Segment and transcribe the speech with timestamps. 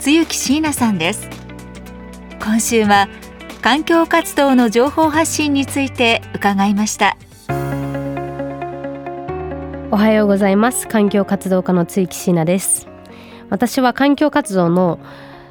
[0.00, 1.28] 露木椎名さんです。
[2.42, 3.06] 今週は
[3.60, 7.18] 環境活動の情報発信について伺いました。
[9.90, 10.88] おはようございます。
[10.88, 12.88] 環境活動家の露木椎名です。
[13.50, 14.98] 私は環境活動の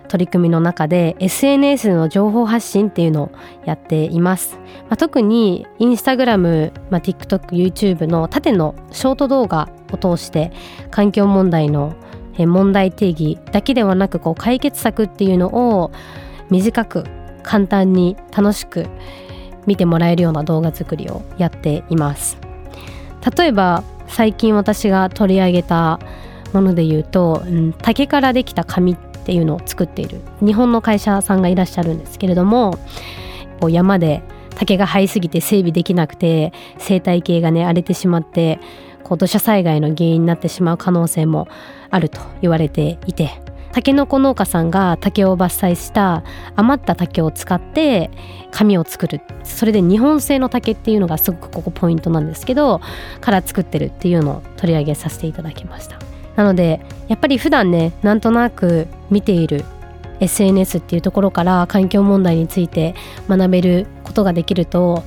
[0.08, 3.32] 取り組みの中で SNS の情報発信っていうのを
[3.66, 10.52] やっています、まあ、特にインスタグラム、まあ、TikTok、YouTube の縦のショート動画を通して
[10.90, 11.94] 環境問題の
[12.46, 15.92] 問題定義だけではなくこう解決策っていうのを
[16.50, 17.04] 短く
[17.44, 18.88] 簡単に楽しく
[19.66, 22.38] 見てもらえるような動画作りをやっています。
[23.38, 26.00] 例えば最近私が取り上げた
[26.54, 32.80] もので言うと、うん、竹からできた紙っていうのを作っている日本の会社さんがいらっしゃるんですけれども
[33.60, 34.24] こう山で
[34.56, 38.60] 竹が生えすぎて整備できなくて生態系がね荒れてしまって
[39.04, 41.48] こう土砂災害の原因になってしまう可能性も
[41.90, 46.24] あると言われていてタケノコ農家さんが竹を伐採した
[46.56, 48.10] 余った竹を使って
[48.52, 49.22] 紙を作る。
[49.44, 52.82] それで日本製の竹っていうのがすごくここポイントなんですけど
[53.22, 56.00] から作ってるっていうのを取り上げさせていただきました。
[56.36, 59.66] なのでやっぱり普段ねなんとなく見ている
[60.20, 62.96] SNS っていうところから環境問題について
[63.28, 65.04] 学べることができると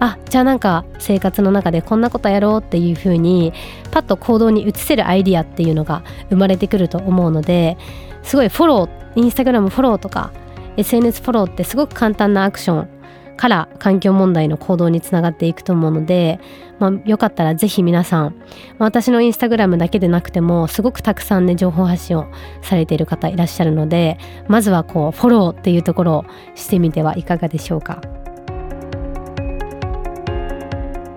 [0.00, 3.52] あじゃあなんか生活の中でこんなことやろうっていうふうに
[3.90, 7.76] パッと行動に移せるアイディアっていうのが生まれてくると思うので
[8.22, 10.32] すごいフォローインスタグラムフォローとか
[10.76, 13.00] SNS フォローってすごく簡単なアクション
[13.36, 16.40] から環境問題の行動につながっていくと思うので、
[16.78, 18.34] まあ、よかったらぜひ皆さん、
[18.78, 22.26] まあ、私のインスタグラムだけでなくてもすごくたくさんね情報発信を
[22.62, 26.24] されている方いらっしゃるのでまずはこうフォローっていうところを
[26.54, 28.02] してみてはいかがでしょうか？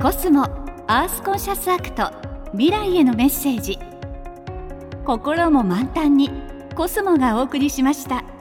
[0.03, 0.43] コスモ
[0.87, 2.11] アースコンシャスアクト
[2.51, 3.79] 未来へのメッセージ
[5.05, 6.29] 心も満タンに
[6.75, 8.32] コスモがお送りしました。